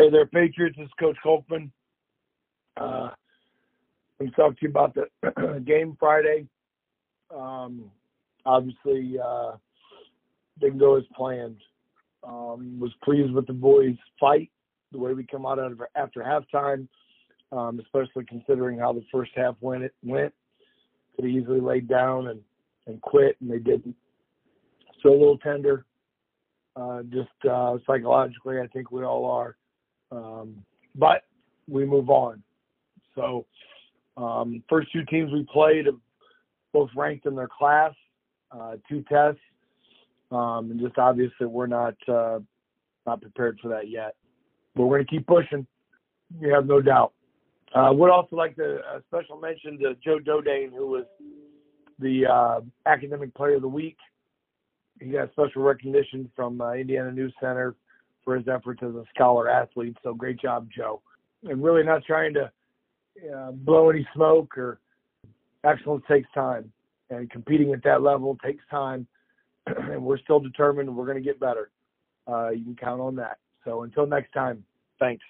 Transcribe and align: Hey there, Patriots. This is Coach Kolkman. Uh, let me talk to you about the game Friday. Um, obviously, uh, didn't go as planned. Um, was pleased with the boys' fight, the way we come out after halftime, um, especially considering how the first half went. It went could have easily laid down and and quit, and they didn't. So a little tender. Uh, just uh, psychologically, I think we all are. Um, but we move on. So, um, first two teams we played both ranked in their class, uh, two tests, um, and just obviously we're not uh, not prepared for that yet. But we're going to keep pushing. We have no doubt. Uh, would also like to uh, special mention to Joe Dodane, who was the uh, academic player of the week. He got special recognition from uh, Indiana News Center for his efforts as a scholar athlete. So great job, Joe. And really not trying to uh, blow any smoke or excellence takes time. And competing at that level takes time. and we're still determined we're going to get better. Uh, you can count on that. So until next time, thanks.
Hey 0.00 0.08
there, 0.08 0.24
Patriots. 0.24 0.78
This 0.78 0.86
is 0.86 0.92
Coach 0.98 1.18
Kolkman. 1.22 1.70
Uh, 2.74 3.10
let 4.18 4.26
me 4.26 4.32
talk 4.34 4.52
to 4.52 4.62
you 4.62 4.70
about 4.70 4.94
the 4.94 5.62
game 5.66 5.94
Friday. 6.00 6.46
Um, 7.30 7.90
obviously, 8.46 9.18
uh, 9.22 9.56
didn't 10.58 10.78
go 10.78 10.96
as 10.96 11.04
planned. 11.14 11.58
Um, 12.26 12.80
was 12.80 12.92
pleased 13.04 13.34
with 13.34 13.46
the 13.46 13.52
boys' 13.52 13.98
fight, 14.18 14.50
the 14.90 14.96
way 14.96 15.12
we 15.12 15.22
come 15.22 15.44
out 15.44 15.58
after 15.94 16.20
halftime, 16.22 16.88
um, 17.52 17.78
especially 17.78 18.24
considering 18.24 18.78
how 18.78 18.94
the 18.94 19.04
first 19.12 19.32
half 19.36 19.54
went. 19.60 19.84
It 19.84 19.92
went 20.02 20.32
could 21.14 21.26
have 21.26 21.34
easily 21.34 21.60
laid 21.60 21.88
down 21.88 22.28
and 22.28 22.40
and 22.86 23.02
quit, 23.02 23.36
and 23.42 23.50
they 23.50 23.58
didn't. 23.58 23.94
So 25.02 25.10
a 25.10 25.12
little 25.12 25.36
tender. 25.36 25.84
Uh, 26.74 27.02
just 27.02 27.28
uh, 27.50 27.76
psychologically, 27.86 28.60
I 28.60 28.66
think 28.68 28.90
we 28.90 29.04
all 29.04 29.26
are. 29.26 29.56
Um, 30.10 30.64
but 30.94 31.22
we 31.68 31.84
move 31.84 32.10
on. 32.10 32.42
So, 33.14 33.46
um, 34.16 34.62
first 34.68 34.92
two 34.92 35.04
teams 35.04 35.32
we 35.32 35.46
played 35.52 35.86
both 36.72 36.90
ranked 36.94 37.26
in 37.26 37.34
their 37.34 37.48
class, 37.48 37.92
uh, 38.52 38.76
two 38.88 39.02
tests, 39.08 39.40
um, 40.30 40.70
and 40.70 40.80
just 40.80 40.98
obviously 40.98 41.46
we're 41.46 41.66
not 41.66 41.94
uh, 42.08 42.38
not 43.06 43.20
prepared 43.20 43.58
for 43.60 43.68
that 43.68 43.88
yet. 43.88 44.14
But 44.74 44.84
we're 44.84 44.98
going 44.98 45.06
to 45.06 45.10
keep 45.10 45.26
pushing. 45.26 45.66
We 46.40 46.50
have 46.50 46.66
no 46.66 46.80
doubt. 46.80 47.12
Uh, 47.74 47.90
would 47.92 48.10
also 48.10 48.36
like 48.36 48.56
to 48.56 48.78
uh, 48.78 49.00
special 49.08 49.38
mention 49.40 49.78
to 49.78 49.94
Joe 50.04 50.18
Dodane, 50.18 50.70
who 50.70 50.88
was 50.88 51.04
the 51.98 52.26
uh, 52.26 52.60
academic 52.86 53.34
player 53.34 53.56
of 53.56 53.62
the 53.62 53.68
week. 53.68 53.96
He 55.00 55.10
got 55.10 55.30
special 55.32 55.62
recognition 55.62 56.30
from 56.34 56.60
uh, 56.60 56.72
Indiana 56.72 57.12
News 57.12 57.32
Center 57.40 57.74
for 58.30 58.36
his 58.36 58.46
efforts 58.46 58.80
as 58.84 58.94
a 58.94 59.02
scholar 59.12 59.48
athlete. 59.48 59.96
So 60.04 60.14
great 60.14 60.40
job, 60.40 60.68
Joe. 60.74 61.02
And 61.42 61.60
really 61.60 61.82
not 61.82 62.04
trying 62.04 62.32
to 62.34 62.52
uh, 63.34 63.50
blow 63.50 63.90
any 63.90 64.06
smoke 64.14 64.56
or 64.56 64.78
excellence 65.64 66.04
takes 66.08 66.28
time. 66.32 66.72
And 67.10 67.28
competing 67.28 67.72
at 67.72 67.82
that 67.82 68.02
level 68.02 68.38
takes 68.44 68.62
time. 68.70 69.08
and 69.66 70.00
we're 70.04 70.18
still 70.18 70.38
determined 70.38 70.94
we're 70.94 71.06
going 71.06 71.18
to 71.18 71.24
get 71.24 71.40
better. 71.40 71.70
Uh, 72.28 72.50
you 72.50 72.62
can 72.62 72.76
count 72.76 73.00
on 73.00 73.16
that. 73.16 73.38
So 73.64 73.82
until 73.82 74.06
next 74.06 74.30
time, 74.32 74.64
thanks. 75.00 75.24